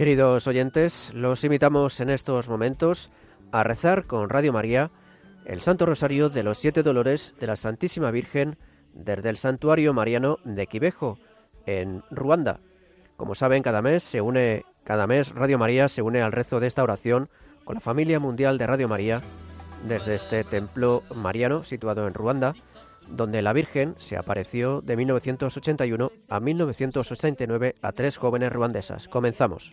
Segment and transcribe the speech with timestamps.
[0.00, 3.10] Queridos oyentes, los invitamos en estos momentos
[3.52, 4.90] a rezar con Radio María
[5.44, 8.56] el Santo Rosario de los Siete Dolores de la Santísima Virgen
[8.94, 11.18] desde el Santuario Mariano de Quivejo,
[11.66, 12.60] en Ruanda.
[13.18, 16.68] Como saben, cada mes se une, cada mes Radio María se une al rezo de
[16.68, 17.28] esta oración
[17.70, 19.22] con la familia mundial de Radio María
[19.86, 22.56] desde este templo mariano situado en Ruanda
[23.08, 29.06] donde la Virgen se apareció de 1981 a 1989 a tres jóvenes ruandesas.
[29.06, 29.70] Comenzamos.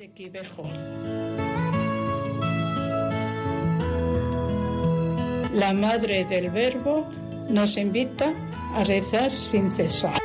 [5.55, 7.07] La Madre del Verbo
[7.49, 8.31] nos invita
[8.75, 10.19] a rezar sin cesar.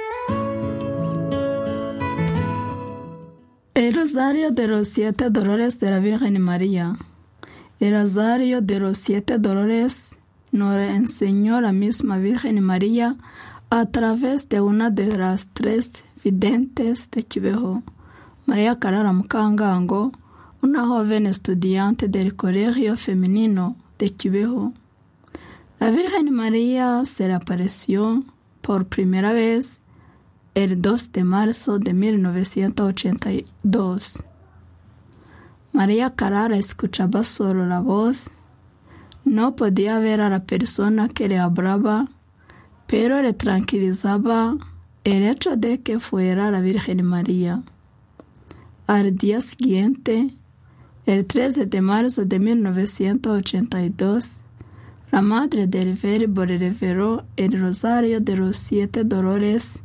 [3.73, 6.97] El Rosario de los Siete Dolores de la Virgen María.
[7.83, 10.17] El Rosario de los Siete Dolores
[10.53, 13.17] nos enseñó la misma Virgen María
[13.71, 17.83] a través de una de las tres videntes de Chivejo,
[18.47, 20.13] María Carara Mukangango,
[20.63, 24.73] una joven estudiante del Colegio Femenino de Chivejo.
[25.81, 28.23] La Virgen María se le apareció
[28.61, 29.81] por primera vez
[30.55, 34.25] el 2 de marzo de 1982.
[35.73, 38.31] María Carara escuchaba solo la voz
[39.25, 42.09] no podía ver a la persona que le hablaba,
[42.87, 44.57] pero le tranquilizaba
[45.05, 47.63] el hecho de que fuera la Virgen María.
[48.87, 50.35] Al día siguiente,
[51.07, 54.41] el 13 de marzo de 1982,
[55.11, 59.83] la Madre del Verbo le reveló el rosario de los siete dolores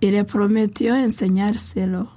[0.00, 2.10] y le prometió enseñárselo.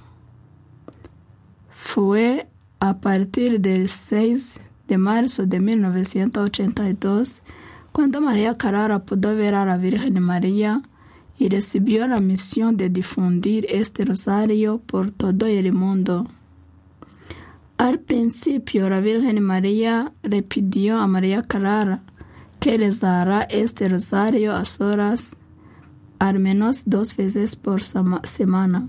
[1.72, 2.49] Fue
[2.80, 7.42] a partir del 6 de marzo de 1982,
[7.92, 10.82] cuando María Carrara pudo ver a la Virgen María
[11.38, 16.28] y recibió la misión de difundir este rosario por todo el mundo.
[17.78, 22.02] Al principio, la Virgen María le pidió a María Carrara
[22.60, 25.38] que rezara este rosario a solas
[26.20, 28.88] al menos dos veces por semana,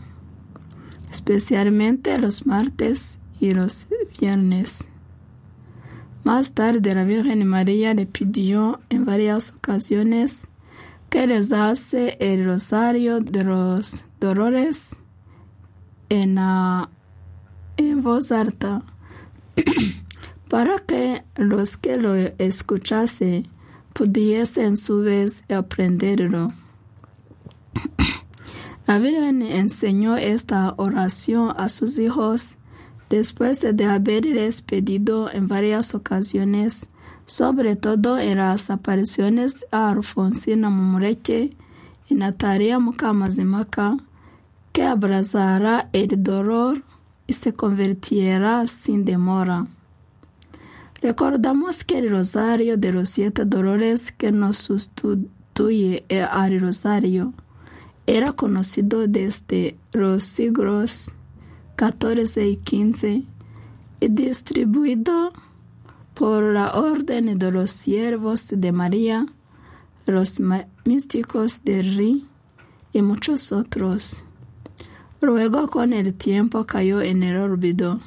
[1.13, 3.89] especialmente los martes y los
[4.21, 4.91] viernes.
[6.23, 10.51] Más tarde la Virgen María le pidió en varias ocasiones
[11.09, 15.03] que rezase el rosario de los dolores
[16.11, 16.39] en,
[17.77, 18.83] en voz alta
[20.49, 23.49] para que los que lo escuchasen
[23.95, 26.53] pudiesen su vez aprenderlo.
[28.87, 32.57] La Virgen enseñó esta oración a sus hijos
[33.11, 36.89] después de haberles pedido en varias ocasiones,
[37.27, 41.51] sobre todo en las apariciones a Alfonsina Mumureche
[42.09, 43.97] y Natalia Mukamazimaka,
[44.73, 46.83] que abrazara el dolor
[47.27, 49.67] y se convirtiera sin demora.
[51.03, 57.33] Recordamos que el rosario de los siete dolores que nos sustituye al rosario
[58.07, 61.17] era conocido desde los siglos
[61.81, 63.23] 14 y 15
[64.01, 65.33] y distribuido
[66.13, 69.25] por la orden de los siervos de María,
[70.05, 70.43] los
[70.85, 72.27] místicos de Ri
[72.93, 74.27] y muchos otros.
[75.23, 77.99] Luego con el tiempo cayó en el olvido.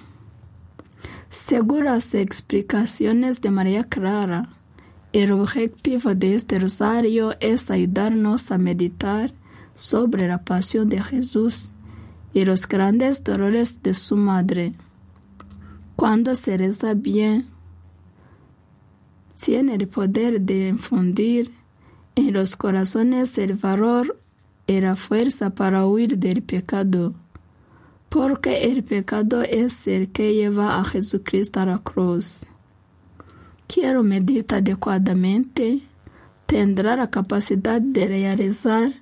[1.29, 4.49] Según las explicaciones de María Clara,
[5.13, 9.33] el objetivo de este rosario es ayudarnos a meditar
[9.73, 11.73] sobre la pasión de Jesús
[12.33, 14.73] y los grandes dolores de su madre.
[15.95, 17.47] Cuando se reza bien,
[19.35, 21.51] tiene el poder de infundir
[22.15, 24.17] en los corazones el valor
[24.67, 27.13] y la fuerza para huir del pecado,
[28.09, 32.45] porque el pecado es el que lleva a Jesucristo a la cruz.
[33.67, 35.81] Quiero meditar adecuadamente,
[36.45, 38.93] tendrá la capacidad de realizar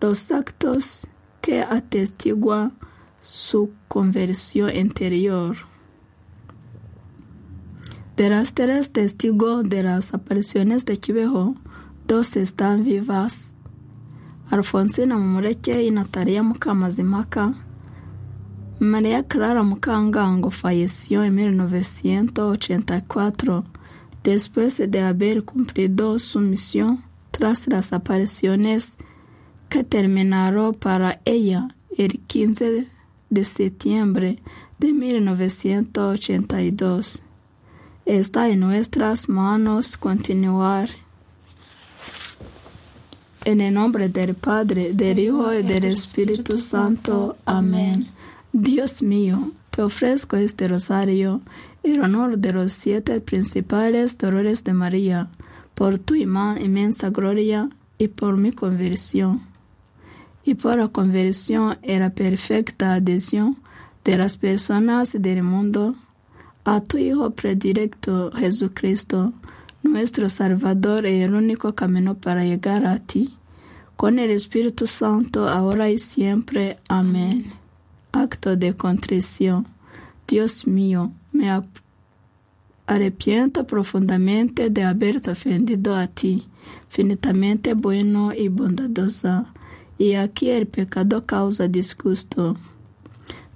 [0.00, 1.08] los actos
[1.40, 2.72] que atestigua
[3.20, 5.56] su conversión interior.
[8.16, 11.54] De las tres testigos de las apariciones de Chivejo,
[12.06, 13.56] dos están vivas.
[14.50, 15.18] Alfonsina
[15.64, 17.54] y Natalia Mukamazimaka.
[18.80, 23.64] María Clara Mukangango falleció en 1984
[24.22, 28.96] después de haber cumplido su misión tras las apariciones
[29.68, 32.86] que terminaron para ella el 15
[33.30, 34.38] de septiembre
[34.78, 37.22] de 1982.
[38.06, 40.88] Está en nuestras manos continuar.
[43.44, 47.36] En el nombre del Padre, del Hijo y del Espíritu Santo.
[47.44, 48.08] Amén.
[48.52, 51.40] Dios mío, te ofrezco este rosario
[51.82, 55.28] en honor de los siete principales dolores de María,
[55.74, 57.68] por tu inmensa gloria
[57.98, 59.47] y por mi conversión.
[60.48, 63.58] Y por la conversión la perfecta adhesión
[64.02, 65.94] de las personas del mundo
[66.64, 69.34] a tu Hijo predilecto Jesucristo,
[69.82, 73.36] nuestro Salvador y el único camino para llegar a ti
[73.96, 76.78] con el Espíritu Santo, ahora y siempre.
[76.88, 77.52] Amén.
[78.12, 79.66] Acto de contrición.
[80.26, 81.50] Dios mío, me
[82.86, 86.48] arrepiento profundamente de haberte ofendido a ti,
[86.88, 89.52] finitamente bueno y bondadosa,
[89.98, 92.56] y aquí el pecado causa disgusto.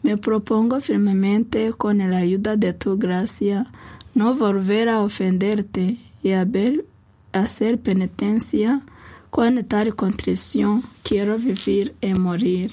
[0.03, 3.71] Me propongo firmemente, con la ayuda de tu gracia,
[4.15, 6.33] no volver a ofenderte y
[7.33, 8.83] hacer penitencia
[9.31, 12.73] con tal contrición quiero vivir y morir.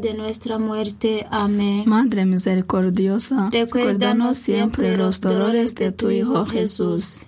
[0.13, 1.25] nuestra muerte.
[1.29, 1.83] Amén.
[1.85, 7.25] Madre misericordiosa, recuérdanos siempre los dolores de tu Hijo Jesús.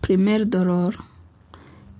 [0.00, 0.96] Primer dolor.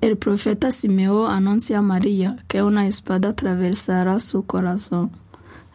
[0.00, 5.10] El profeta Simeón anuncia a María que una espada atravesará su corazón.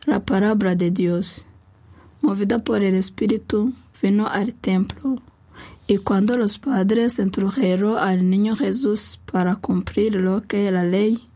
[0.06, 1.46] La palabra de Dios,
[2.22, 5.22] movida por el Espíritu, vino al templo.
[5.88, 11.28] Y cuando los padres introdujeron al niño Jesús para cumplir lo que la ley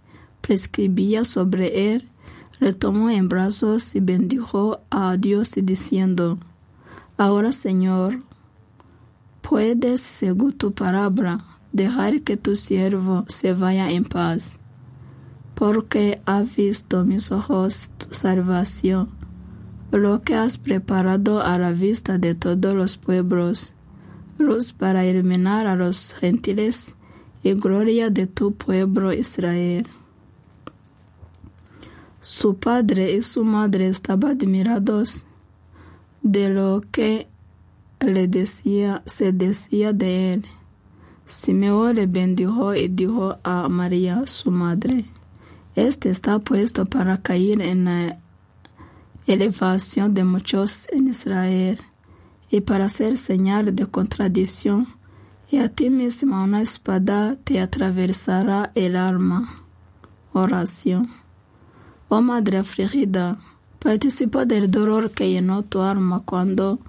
[0.41, 2.09] prescribía sobre él,
[2.59, 6.39] le tomó en brazos y bendijo a Dios diciendo,
[7.17, 8.21] Ahora Señor,
[9.41, 11.39] puedes, según tu palabra,
[11.71, 14.57] dejar que tu siervo se vaya en paz,
[15.55, 19.09] porque ha visto mis ojos tu salvación,
[19.91, 23.73] lo que has preparado a la vista de todos los pueblos,
[24.37, 26.97] luz para iluminar a los gentiles
[27.43, 29.87] y gloria de tu pueblo Israel.
[32.19, 35.25] Su padre y su madre estaban admirados
[36.21, 37.27] de lo que
[37.99, 40.45] le decía, se decía de él.
[41.25, 45.05] Simeón le bendijo y dijo a María, su madre,
[45.75, 48.19] Este está puesto para caer en la
[49.27, 51.79] elevación de muchos en Israel
[52.49, 54.87] y para ser señal de contradicción,
[55.51, 59.63] y a ti misma una espada te atravesará el alma.
[60.33, 61.09] Oración.
[62.09, 63.37] Oh Madre afligida,
[63.79, 66.79] participa del dolor que llenó tu alma cuando,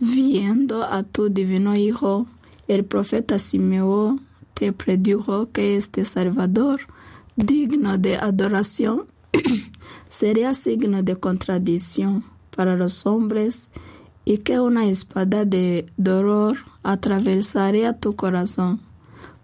[0.00, 2.26] viendo a tu divino Hijo,
[2.68, 4.20] el profeta Simeón
[4.52, 6.82] te predijo que este Salvador,
[7.36, 9.06] digno de adoración,
[10.10, 12.22] sería signo de contradicción
[12.54, 13.72] para los hombres
[14.26, 18.78] y que una espada de dolor atravesaría tu corazón.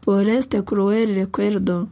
[0.02, 1.88] Por este cruel recuerdo,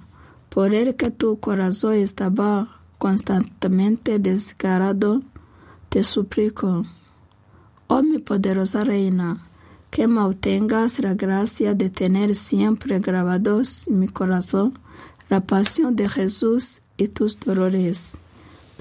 [0.51, 5.21] por el que tu corazón estaba constantemente desgarrado,
[5.91, 6.87] te suplico,
[7.87, 9.47] oh mi poderosa reina,
[9.91, 14.79] que me obtengas la gracia de tener siempre grabados en mi corazón
[15.29, 18.23] la pasión de Jesús y tus dolores.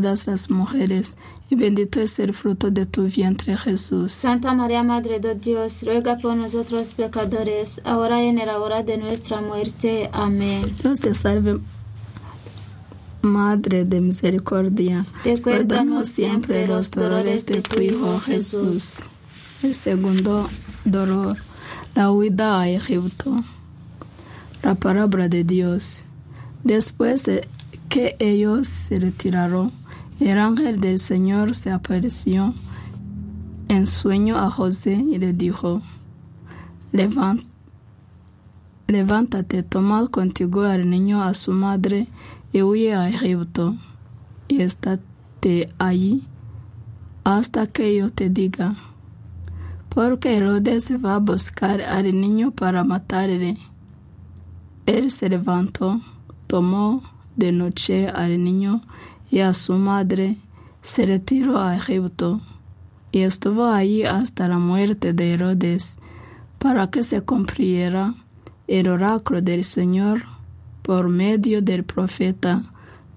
[0.00, 1.16] las mujeres,
[1.50, 4.12] y bendito es el fruto de tu vientre, Jesús.
[4.12, 8.98] Santa María, Madre de Dios, ruega por nosotros pecadores, ahora y en la hora de
[8.98, 10.08] nuestra muerte.
[10.12, 10.74] Amén.
[10.82, 11.60] Dios te salve
[13.22, 19.02] Madre de misericordia, recuérdanos siempre los dolores de tu Hijo Jesús.
[19.62, 20.50] El segundo
[20.84, 21.36] dolor,
[21.94, 23.44] la huida a Egipto.
[24.62, 26.02] La palabra de Dios.
[26.64, 27.46] Después de
[27.88, 29.70] que ellos se retiraron,
[30.20, 32.54] el ángel del Señor se apareció
[33.68, 35.82] en sueño a José y le dijo,
[36.92, 37.44] "Levan-
[38.86, 42.06] levántate, toma contigo al niño a su madre
[42.52, 43.74] y huye a Egipto,
[44.48, 46.26] y estate allí
[47.24, 48.74] hasta que yo te diga,
[49.88, 53.56] porque Herodes va a buscar al niño para matarle.
[54.86, 56.00] Él se levantó,
[56.46, 57.02] tomó
[57.36, 58.82] de noche al niño
[59.32, 60.36] y a su madre,
[60.82, 62.42] se retiró a Egipto,
[63.12, 65.96] y estuvo allí hasta la muerte de Herodes,
[66.58, 68.14] para que se cumpliera
[68.68, 70.22] el oráculo del Señor
[70.82, 72.62] por medio del profeta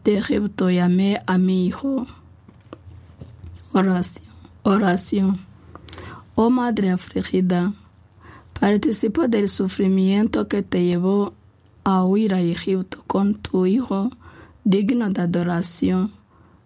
[0.05, 2.07] de Egipto llamé a mi hijo.
[3.73, 4.25] Oración.
[4.63, 5.39] Oración.
[6.35, 7.73] Oh Madre afligida,
[8.57, 11.33] participo del sufrimiento que te llevó
[11.83, 14.11] a huir a Egipto con tu hijo,
[14.65, 16.11] digno de adoración,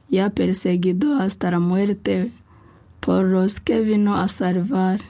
[0.07, 2.31] ya perseguido hasta la muerte
[2.99, 5.01] por los que vino a salvar.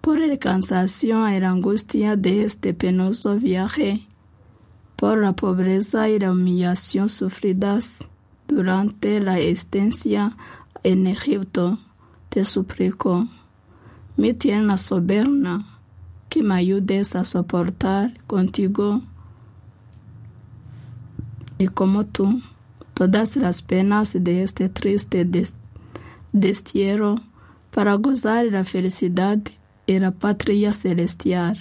[0.00, 4.06] Por el cansancio y la angustia de este penoso viaje,
[4.94, 8.10] por la pobreza y la humillación sufridas
[8.46, 10.36] durante la estancia
[10.84, 11.78] en Egipto,
[12.28, 13.26] te suplico,
[14.16, 15.66] mi tierna soberana,
[16.28, 19.02] que me ayudes a soportar contigo
[21.58, 22.40] y como tú
[22.94, 25.54] todas las penas de este triste des-
[26.32, 27.16] destierro
[27.70, 29.38] para gozar la felicidad
[29.86, 31.58] y la patria celestial.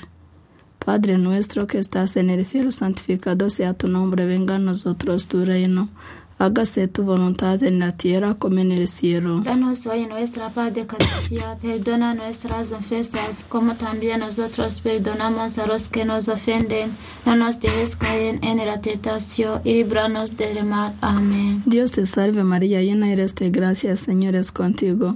[0.83, 5.43] Padre nuestro que estás en el cielo, santificado sea tu nombre, venga a nosotros tu
[5.45, 5.89] reino.
[6.38, 9.39] Hágase tu voluntad en la tierra como en el cielo.
[9.39, 15.65] Danos hoy nuestra paz de cada día, perdona nuestras ofensas, como también nosotros perdonamos a
[15.65, 16.92] los que nos ofenden.
[17.25, 20.94] No nos dejes caer en la tentación y líbranos del mal.
[21.00, 21.63] Amén.
[21.65, 25.15] Dios te salve María, llena eres de gracia, Señor es contigo.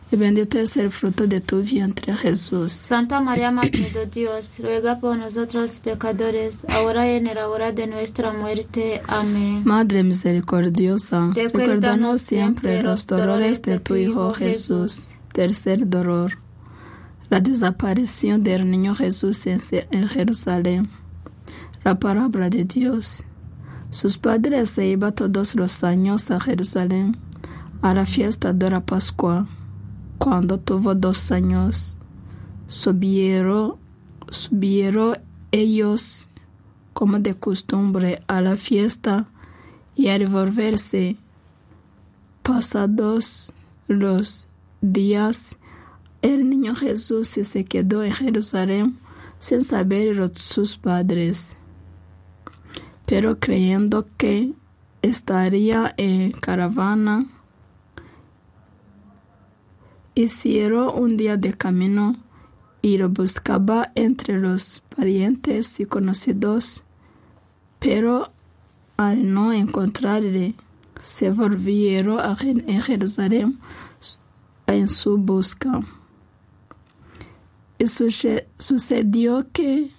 [0.11, 2.73] y bendito es el fruto de tu vientre Jesús.
[2.73, 7.87] Santa María, Madre de Dios, ruega por nosotros pecadores, ahora y en la hora de
[7.87, 9.01] nuestra muerte.
[9.07, 9.61] Amén.
[9.63, 15.15] Madre misericordiosa, Recuérdanos siempre los dolores de tu Hijo Jesús.
[15.31, 16.37] Tercer dolor.
[17.29, 19.61] La desaparición del niño Jesús en
[20.09, 20.89] Jerusalén.
[21.85, 23.23] La palabra de Dios.
[23.91, 27.15] Sus padres se iban todos los años a Jerusalén
[27.81, 29.47] a la fiesta de la Pascua.
[30.21, 31.97] Cuando tuvo dos años,
[32.67, 33.77] subieron,
[34.29, 35.17] subieron
[35.51, 36.29] ellos
[36.93, 39.31] como de costumbre a la fiesta
[39.95, 41.17] y al volverse
[42.43, 43.51] pasados
[43.87, 44.47] los
[44.79, 45.57] días,
[46.21, 48.99] el niño Jesús se quedó en Jerusalén
[49.39, 51.57] sin saber sus padres,
[53.07, 54.53] pero creyendo que
[55.01, 57.25] estaría en caravana,
[60.15, 62.15] hicieron un día de camino
[62.81, 66.83] y lo buscaba entre los parientes y conocidos,
[67.79, 68.31] pero
[68.97, 70.53] al no encontrarle,
[70.99, 73.59] se volvieron a Jerusalén
[74.67, 75.81] en su busca.
[77.79, 79.89] Y suce- sucedió que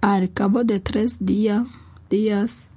[0.00, 1.66] al cabo de tres día-
[2.08, 2.68] días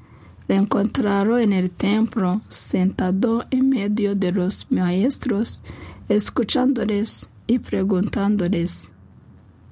[0.49, 5.61] le encontraron en el templo sentado en medio de los maestros,
[6.09, 8.93] escuchándoles y preguntándoles.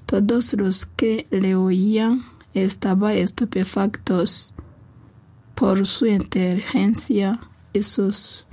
[0.06, 2.22] Todos los que le oían
[2.54, 4.54] estaban estupefactos
[5.54, 7.38] por su inteligencia
[7.72, 8.46] y sus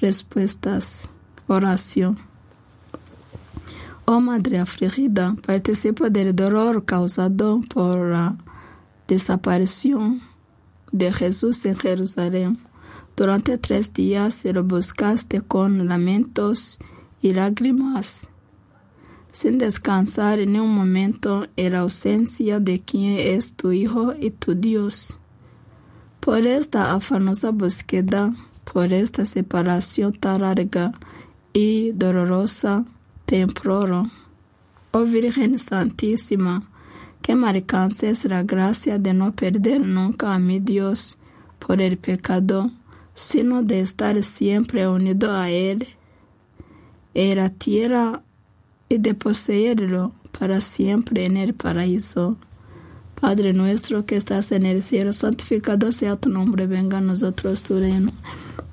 [0.00, 1.08] respuestas.
[1.48, 2.18] Oración.
[4.04, 8.36] Oh Madre afligida, participa del dolor causado por la
[9.06, 10.20] desaparición
[10.92, 12.58] de Jesús en Jerusalén.
[13.16, 16.78] Durante tres días lo buscaste con lamentos
[17.20, 18.30] y lágrimas,
[19.32, 24.54] sin descansar en un momento en la ausencia de quien es tu Hijo y tu
[24.54, 25.18] Dios.
[26.20, 28.34] Por esta afanosa búsqueda,
[28.70, 30.92] por esta separación tan larga
[31.52, 32.84] y dolorosa,
[33.26, 34.04] te imploro,
[34.92, 36.68] oh Virgen Santísima,
[37.22, 41.18] que me alcances la gracia de no perder nunca a mi Dios
[41.58, 42.70] por el pecado,
[43.14, 45.86] sino de estar siempre unido a Él
[47.14, 48.22] en la tierra
[48.88, 52.36] y de poseerlo para siempre en el paraíso.
[53.20, 57.78] Padre nuestro que estás en el cielo, santificado sea tu nombre, venga a nosotros tu
[57.78, 58.12] reino.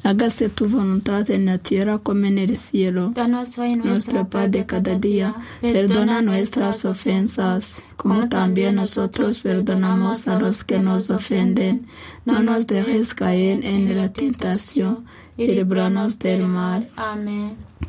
[0.04, 3.12] Hágase tu voluntad en la tierra como en el cielo.
[3.16, 10.38] Danos hoy Nuestro pan de cada día, perdona nuestras ofensas, como también nosotros perdonamos a
[10.38, 11.88] los que nos ofenden.
[12.24, 15.06] No nos dejes caer en la tentación
[15.38, 16.88] y líbranos del mal.
[16.96, 17.56] Amén.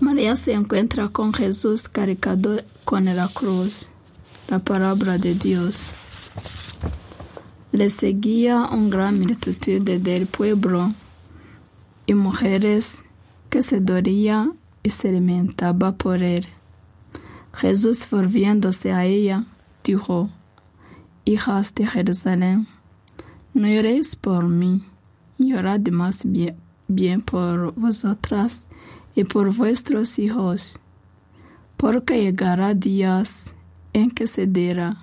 [0.00, 3.88] María se encuentra con Jesús cargado con la cruz,
[4.48, 5.92] la palabra de Dios.
[7.72, 10.92] Le seguía una gran multitud del pueblo
[12.06, 13.06] y mujeres
[13.50, 14.52] que se doría
[14.84, 16.46] y se alimentaba por él.
[17.52, 19.46] Jesús volviéndose a ella,
[19.82, 20.30] dijo,
[21.24, 22.68] Hijas de Jerusalén,
[23.52, 24.84] no lloréis por mí,
[25.38, 26.56] llorad más bien,
[26.86, 28.68] bien por vosotras
[29.18, 30.78] y por vuestros hijos,
[31.76, 33.56] porque llegará días
[33.92, 34.96] en que se dirá,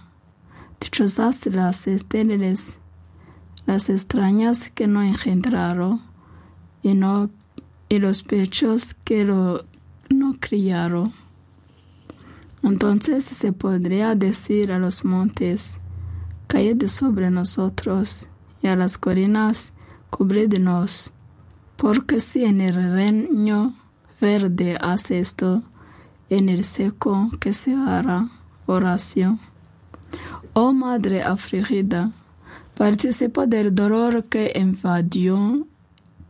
[0.79, 2.79] dichosas las estériles,
[3.65, 6.01] las extrañas que no engendraron,
[6.81, 7.29] y, no,
[7.89, 9.65] y los pechos que lo,
[10.09, 11.11] no criaron.
[12.63, 15.81] Entonces se podría decir a los montes,
[16.47, 18.29] caed sobre nosotros,
[18.61, 19.73] y a las colinas,
[20.09, 21.11] cubridnos,
[21.75, 23.75] porque si en el reino
[24.25, 25.61] verde hace esto,
[26.31, 28.27] en el seco que se hará
[28.65, 29.39] oración.
[30.53, 32.11] Oh Madre afligida,
[32.75, 35.67] participa del dolor que invadió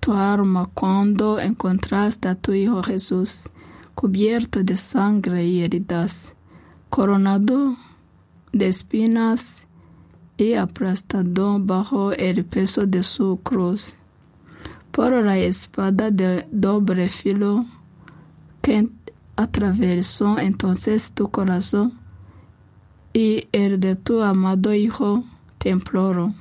[0.01, 3.49] tu alma cuando encontraste a tu Hijo Jesús
[3.93, 6.35] cubierto de sangre y heridas,
[6.89, 7.77] coronado
[8.51, 9.67] de espinas
[10.35, 13.95] y aplastado bajo el peso de su cruz.
[14.91, 17.65] Por la espada de doble filo
[18.65, 18.89] que
[19.35, 21.93] atravesó entonces tu corazón
[23.13, 25.23] y el de tu amado Hijo
[25.59, 26.33] te imploro.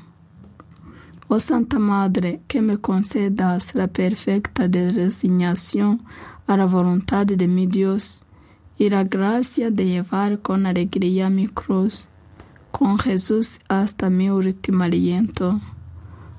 [1.28, 6.02] Oh Santa Madre, que me concedas la perfecta resignación
[6.46, 8.24] a la voluntad de mi Dios
[8.78, 12.08] y la gracia de llevar con alegría mi cruz,
[12.70, 15.60] con Jesús hasta mi último aliento.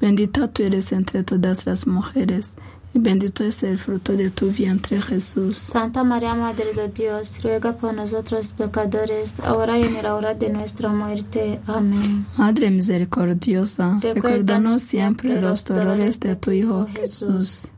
[0.00, 2.56] Bendita tú eres entre todas las mujeres,
[2.94, 5.58] y bendito es el fruto de tu vientre Jesús.
[5.58, 10.50] Santa María, Madre de Dios, ruega por nosotros pecadores, ahora y en la hora de
[10.50, 11.60] nuestra muerte.
[11.66, 12.26] Amén.
[12.36, 17.70] Madre misericordiosa, recuérdanos siempre los dolores de tu Hijo Jesús.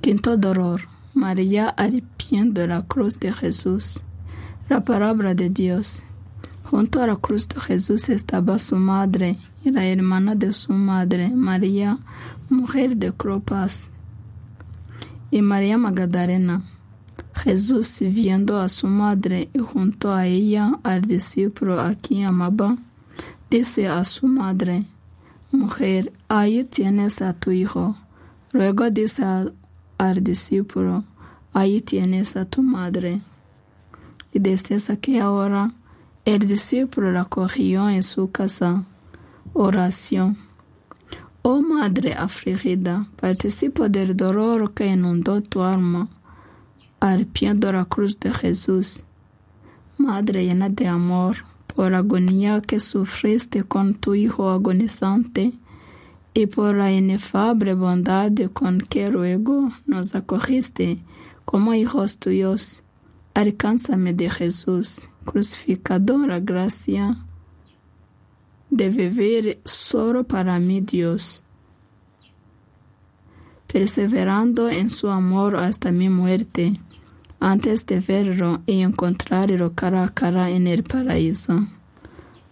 [0.00, 0.82] Quinto dolor.
[1.14, 4.02] María al pie de la cruz de Jesús.
[4.68, 6.04] La palabra de Dios.
[6.70, 11.30] Junto a la cruz de Jesús estaba su madre y la hermana de su madre,
[11.30, 11.98] María,
[12.50, 13.92] mujer de Clopas,
[15.30, 16.64] y María Magdalena.
[17.34, 22.76] Jesús, viendo a su madre y junto a ella al discípulo a quien amaba,
[23.48, 24.84] dice a su madre,
[25.52, 27.96] Mujer, ahí tienes a tu hijo.
[28.52, 29.24] Luego dice
[29.98, 31.04] al discípulo,
[31.52, 33.20] ahí tienes a tu madre.
[34.32, 35.72] Y desde aquella hora,
[36.26, 38.84] el discípulo la cogió en su casa.
[39.52, 40.36] Oración.
[41.42, 46.08] Oh Madre afligida, participo del dolor que inundó tu alma
[46.98, 49.06] al pie de la cruz de Jesús.
[49.98, 51.36] Madre llena de amor,
[51.68, 55.52] por la agonía que sufriste con tu Hijo agonizante
[56.34, 60.98] y por la inefable bondad con que luego nos acogiste
[61.44, 62.82] como hijos tuyos.
[63.36, 67.18] Alcánzame de Jesús, crucificado la gracia
[68.70, 71.42] de vivir solo para mí, Dios,
[73.70, 76.80] perseverando en su amor hasta mi muerte,
[77.38, 81.66] antes de verlo y encontrarlo cara a cara en el paraíso.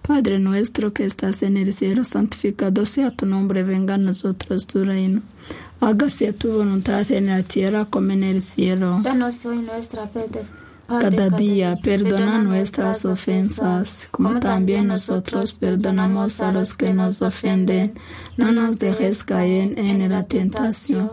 [0.06, 4.84] Padre nuestro que estás en el cielo, santificado sea tu nombre, venga a nosotros tu
[4.84, 5.22] reino.
[5.80, 9.00] Hágase tu voluntad en la tierra como en el cielo.
[9.02, 10.44] Danos hoy nuestra de
[10.86, 17.94] Cada día perdona nuestras ofensas, como también nosotros perdonamos a los que nos ofenden.
[18.36, 21.12] No nos dejes caer en la tentación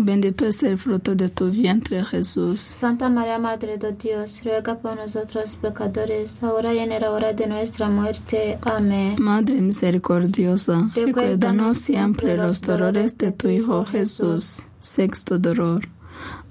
[0.00, 2.60] bendito es el fruto de tu vientre Jesús.
[2.60, 7.46] Santa María, Madre de Dios, ruega por nosotros pecadores, ahora y en la hora de
[7.46, 8.58] nuestra muerte.
[8.62, 9.16] Amén.
[9.18, 14.68] Madre misericordiosa, recuérdanos siempre los dolores de tu Hijo Jesús.
[14.80, 15.88] Sexto dolor.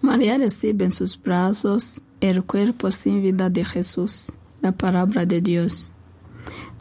[0.01, 5.91] María recibe en sus brazos el cuerpo sin vida de Jesús, la palabra de Dios.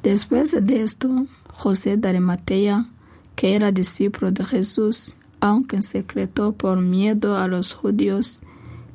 [0.03, 2.87] Después de esto, José de Arimatea,
[3.35, 8.43] que era discípulo de Jesús, aunque en secreto por miedo a los judíos,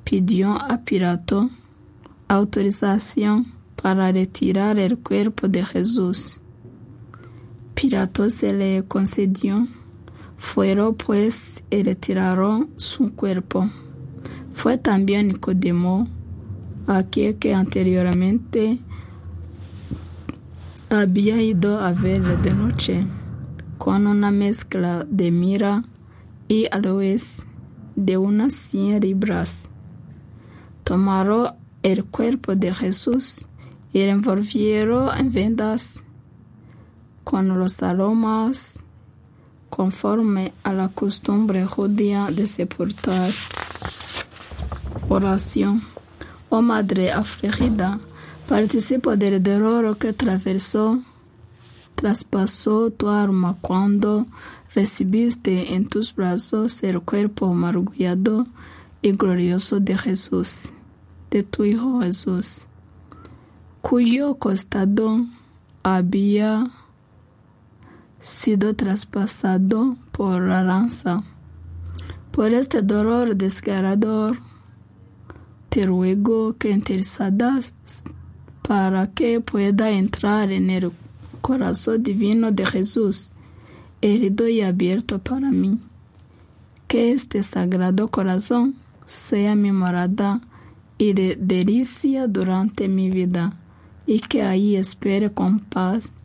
[0.03, 1.49] pidió a Pilato
[2.27, 6.41] autorización para retirar el cuerpo de Jesús.
[7.73, 9.67] Pilato se le concedió.
[10.37, 13.69] Fueron pues y retiraron su cuerpo.
[14.53, 16.07] Fue también Nicodemo,
[16.87, 18.77] aquel que anteriormente
[20.89, 23.05] había ido a verle de noche,
[23.77, 25.83] con una mezcla de mira
[26.47, 27.47] y aloes
[27.95, 29.69] de unas cien libras.
[30.83, 31.49] Tomaron
[31.83, 33.47] el cuerpo de Jesús
[33.93, 36.03] y lo envolvieron en vendas
[37.23, 38.83] con los aromas
[39.69, 43.31] conforme a la costumbre judía de sepultar.
[45.09, 45.81] Oración.
[46.49, 47.99] Oh Madre afligida,
[48.47, 51.01] participo del dolor que atravesó,
[51.95, 54.27] traspasó tu alma cuando
[54.75, 58.45] recibiste en tus brazos el cuerpo maravillado
[59.01, 60.73] y glorioso de Jesús,
[61.31, 62.67] de tu Hijo Jesús,
[63.81, 65.25] cuyo costado
[65.81, 66.67] había
[68.19, 71.23] sido traspasado por la lanza.
[72.31, 74.39] Por este dolor desgarrador,
[75.69, 77.75] te ruego que intercedas
[78.67, 80.91] para que pueda entrar en el
[81.41, 83.34] corazón divino de Jesús,
[84.13, 85.79] herido y abierto para mí.
[86.87, 90.41] Que este sagrado corazón sea mi morada
[90.97, 93.57] y de delicia durante mi vida,
[94.05, 96.15] y que ahí espere con paz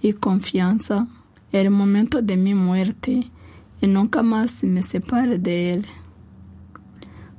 [0.00, 1.06] y confianza
[1.52, 3.24] el momento de mi muerte
[3.80, 5.86] y nunca más me separe de él.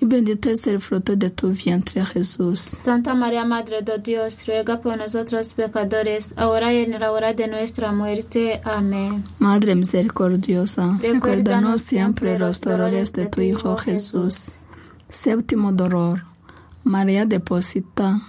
[0.00, 2.60] y bendito es el fruto de tu vientre, Jesús.
[2.60, 7.48] Santa María, Madre de Dios, ruega por nosotros pecadores, ahora y en la hora de
[7.48, 8.60] nuestra muerte.
[8.64, 9.24] Amén.
[9.38, 14.58] Madre misericordiosa, recuérdanos siempre los dolores de tu Hijo Jesús.
[15.08, 16.24] Séptimo dolor.
[16.84, 18.20] María deposita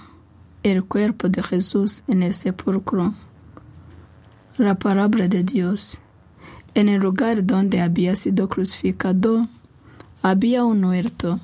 [0.63, 3.13] el cuerpo de Jesús en el sepulcro.
[4.57, 5.99] La palabra de Dios.
[6.75, 9.47] En el lugar donde había sido crucificado
[10.23, 11.39] había un huerto.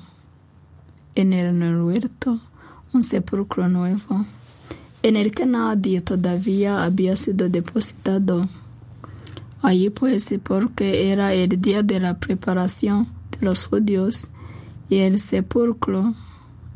[1.14, 2.40] En el huerto
[2.92, 4.24] un sepulcro nuevo,
[5.02, 8.48] en el que nadie todavía había sido depositado.
[9.62, 14.30] Allí pues, porque era el día de la preparación de los judíos
[14.88, 16.14] y el sepulcro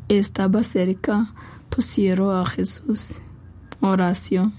[0.08, 1.32] estaba cerca,
[1.70, 3.20] pusieron a Jesús.
[3.80, 4.52] Oración.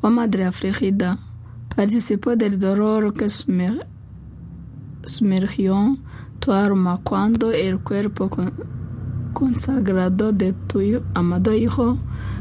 [0.00, 1.18] Oh Madre afligida,
[1.74, 3.86] participó del dolor que sumer-
[5.02, 5.96] sumergió
[6.42, 8.52] tu alma cuando el cuerpo con-
[9.32, 10.80] consagrado de tu
[11.14, 11.98] amado Hijo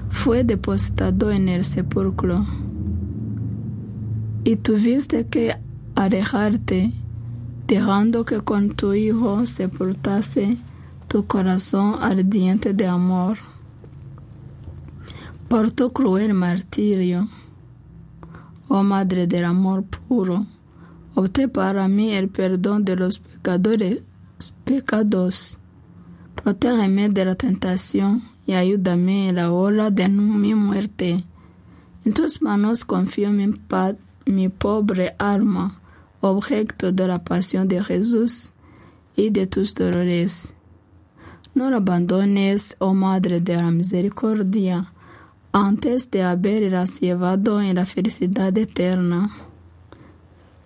[0.09, 2.43] fue depositado en el sepulcro.
[4.43, 5.55] Y tuviste que
[5.95, 6.89] alejarte,
[7.67, 10.57] dejando que con tu Hijo sepultase
[11.07, 13.37] tu corazón ardiente de amor.
[15.47, 17.27] Por tu cruel martirio,
[18.67, 20.47] oh Madre del Amor puro,
[21.15, 24.03] obté para mí el perdón de los pecadores,
[24.63, 25.59] pecados.
[26.35, 31.23] Protégeme de la tentación y ayúdame en la hora de mi muerte.
[32.03, 33.53] En tus manos confío mi,
[34.25, 35.79] mi pobre alma,
[36.19, 38.53] objeto de la pasión de Jesús
[39.15, 40.55] y de tus dolores.
[41.53, 44.93] No la abandones, oh Madre de la Misericordia,
[45.51, 49.29] antes de haberlas llevado en la felicidad eterna.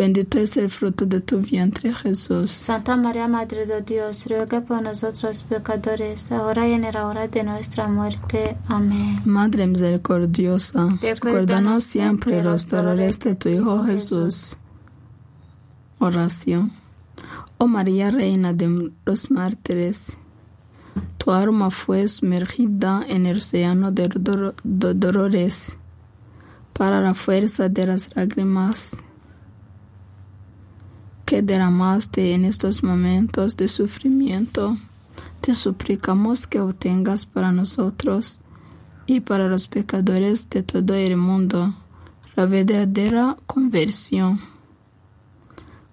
[0.00, 2.52] bendito es el fruto de tu vientre, Jesús.
[2.52, 7.42] Santa María, Madre de Dios, ruega por nosotros pecadores, ahora y en la hora de
[7.42, 8.56] nuestra muerte.
[8.66, 9.20] Amén.
[9.26, 14.56] Madre misericordiosa, Recuérdanos siempre los dolores de tu Hijo Jesús.
[15.98, 16.72] Oración.
[17.58, 20.16] Oh María, Reina de los mártires,
[21.18, 24.08] tu alma fue sumergida en el océano de
[24.64, 25.76] dolores
[26.72, 29.04] para la fuerza de las lágrimas
[31.30, 34.76] que derramaste en estos momentos de sufrimiento.
[35.40, 38.40] Te suplicamos que obtengas para nosotros
[39.06, 41.72] y para los pecadores de todo el mundo
[42.34, 44.40] la verdadera conversión.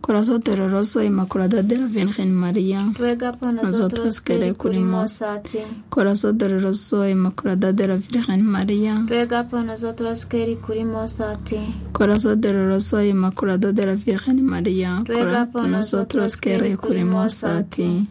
[0.08, 2.94] Corazón e inmaculada de la Virgen María.
[2.98, 5.60] Ruega por nosotros Nosotros que recurrimos a ti.
[5.90, 9.04] Corazón doloroso e inmaculada de la Virgen María.
[9.06, 11.60] Ruega por nosotros que recurrimos a ti.
[11.92, 15.04] Corazón doloroso e inmaculado de la Virgen María.
[15.04, 18.08] Ruega por nosotros que recurrimos a ti.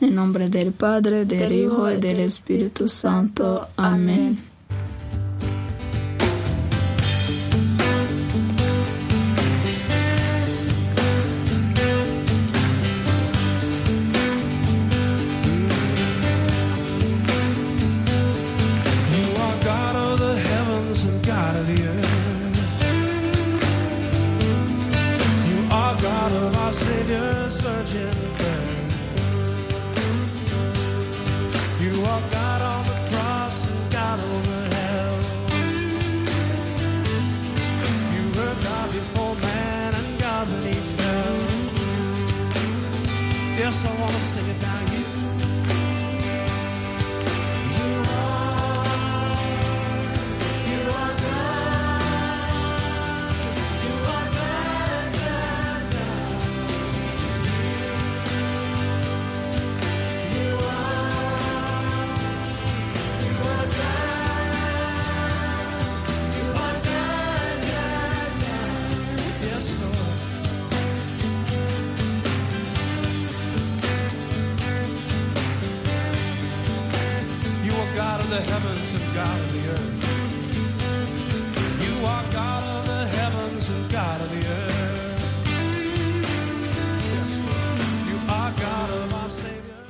[0.00, 3.66] En nombre del Padre, del Hijo y del Espíritu Santo.
[3.76, 4.51] Amén.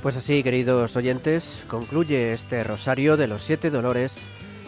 [0.02, 4.20] Pues así, queridos oyentes, concluye este rosario de los siete dolores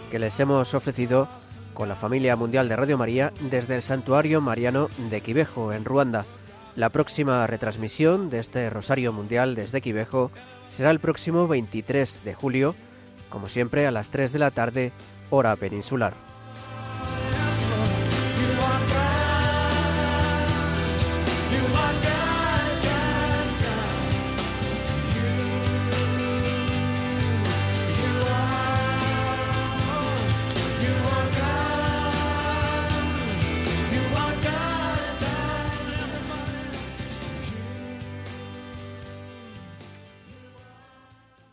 [0.08, 1.26] que les hemos ofrecido
[1.74, 6.24] con la familia mundial de Radio María desde el Santuario Mariano de Quivejo, en Ruanda.
[6.76, 10.30] La próxima retransmisión de este Rosario Mundial desde Quivejo
[10.70, 12.76] será el próximo 23 de julio,
[13.28, 14.92] como siempre a las 3 de la tarde,
[15.30, 16.14] hora peninsular.